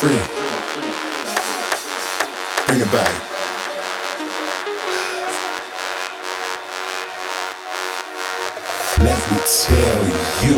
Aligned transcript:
and 0.00 0.10
free. 0.10 0.20
Bring 2.66 2.80
it 2.80 2.92
back. 2.92 3.14
Let 8.98 9.20
me 9.30 9.38
tell 9.46 10.04
you 10.44 10.56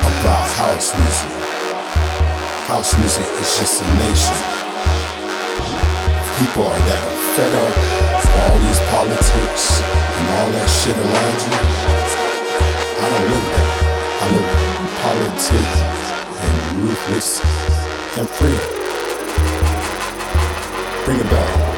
about 0.00 0.48
house 0.56 0.94
music. 0.96 1.32
House 2.66 2.98
music 2.98 3.26
is 3.40 3.58
just 3.58 3.82
a 3.82 3.84
nation. 3.94 4.36
People 6.38 6.64
are 6.64 6.78
that 6.78 7.00
are 7.04 7.18
fed 7.36 7.52
up 7.54 7.74
with 8.16 8.36
all 8.40 8.58
these 8.64 8.80
politics 8.90 9.82
and 10.16 10.28
all 10.36 10.50
that 10.50 10.68
shit 10.68 10.96
around 10.96 11.38
you. 11.44 11.54
I 12.96 13.08
don't 13.10 13.26
live 13.30 13.46
that. 13.54 13.68
I 14.20 14.26
live 14.32 14.50
politics 15.02 15.99
and 16.42 16.82
ruthless 16.82 17.40
and 18.18 18.28
free. 18.28 18.58
Bring 21.04 21.20
it 21.20 21.30
back. 21.30 21.69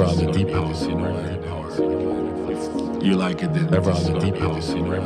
Ever 0.00 0.08
on 0.12 0.16
the 0.16 0.32
deep 0.32 0.48
house, 0.48 0.86
you 0.86 0.94
know. 0.94 1.12
You 3.02 3.16
like 3.16 3.42
it 3.42 3.52
then. 3.52 3.74
Ever 3.74 3.90
on 3.90 4.02
the 4.02 4.18
deep 4.18 4.38
house, 4.38 4.70
you 4.72 4.80
know. 4.80 4.96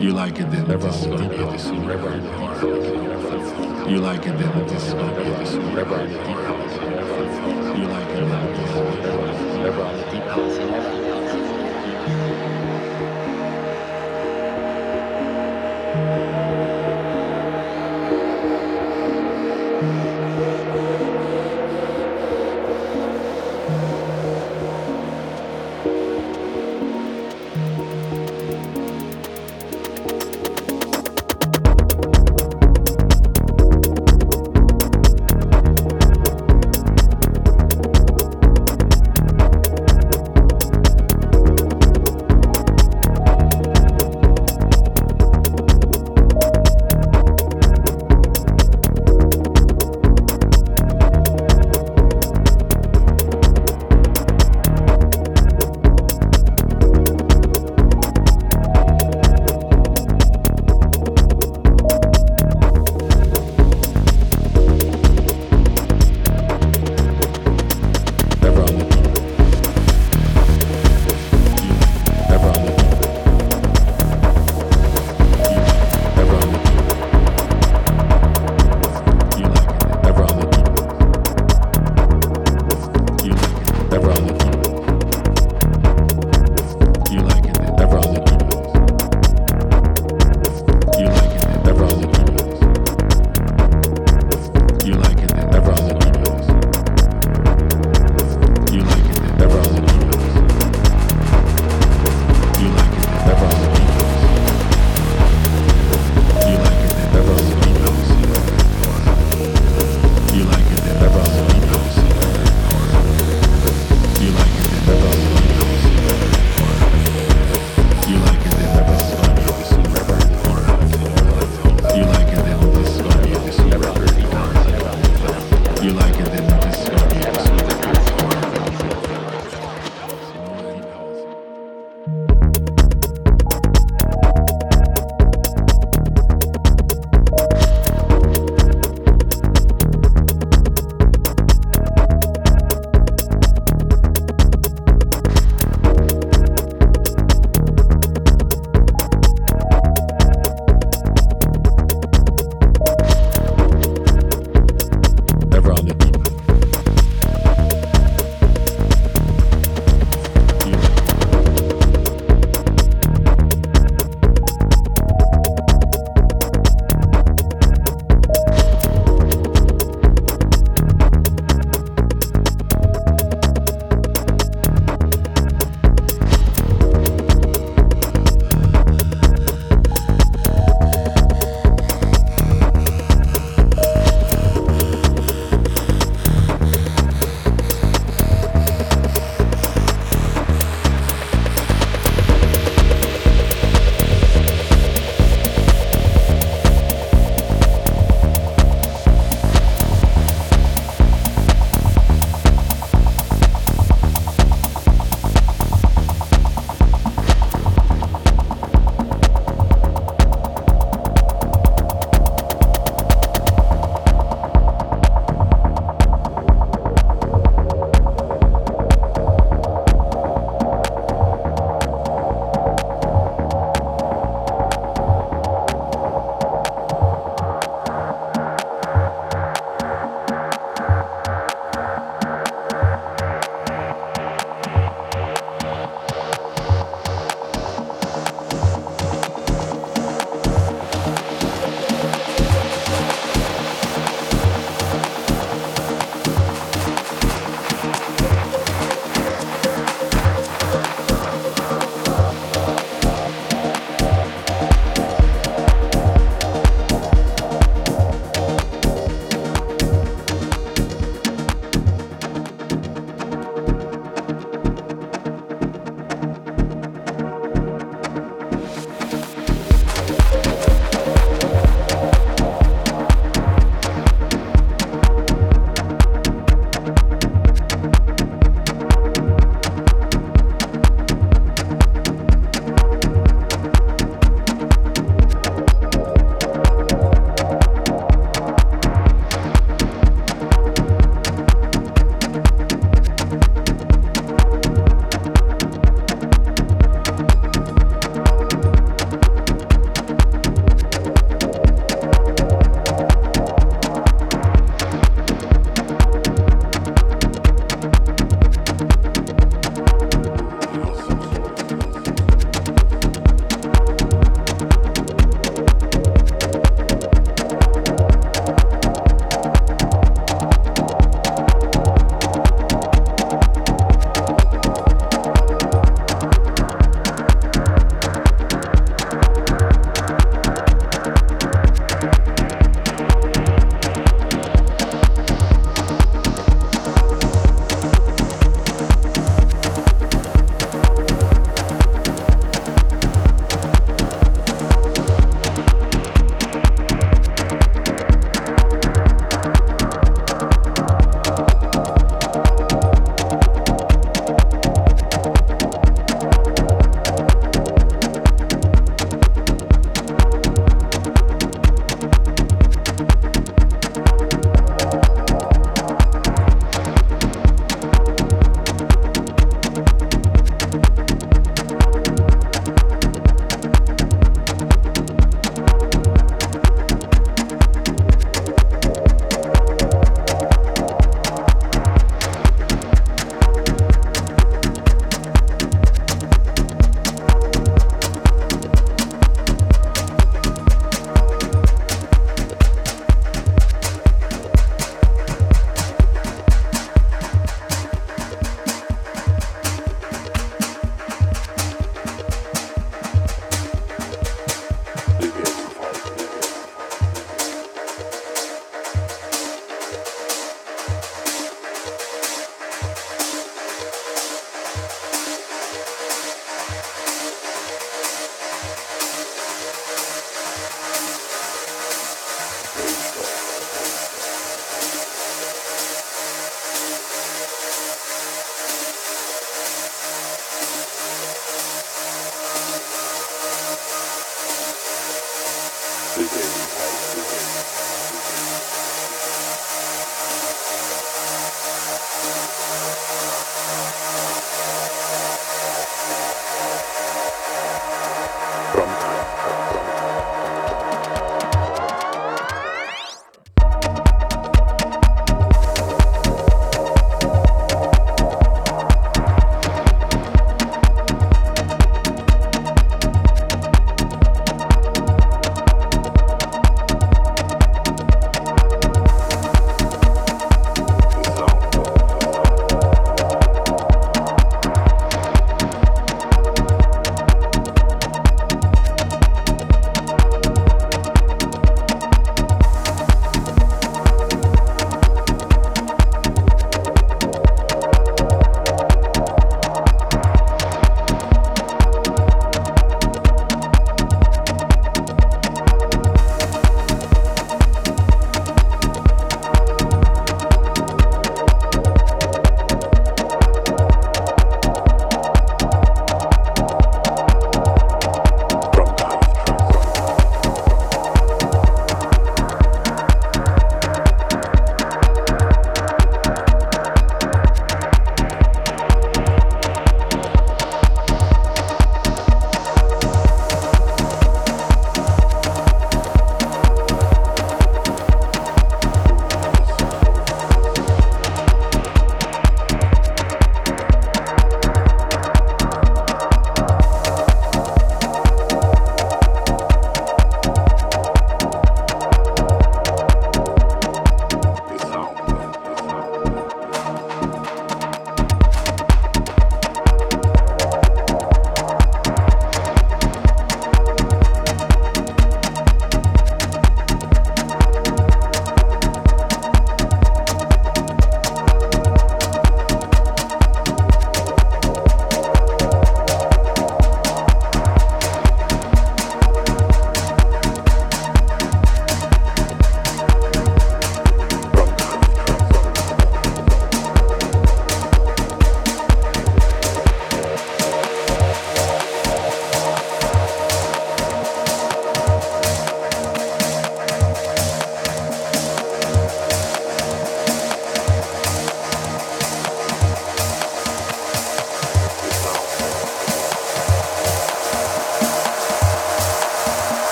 You 0.00 0.12
like 0.12 0.38
it 0.38 0.48
then. 0.52 0.70
Ever 0.70 0.86
on 0.86 1.10
the 1.10 1.16
deep 1.16 1.32
house, 1.32 1.66
you 1.66 1.72
know. 1.72 2.04
You 3.88 3.98
like 3.98 4.26
it 4.26 4.38
then. 4.38 4.52
Never 4.54 4.86
on 4.86 5.02
the 5.02 5.14
deep 5.24 5.26
house, 5.26 5.54
you 5.54 5.60
know. 5.60 6.69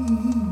Hum. 0.00 0.49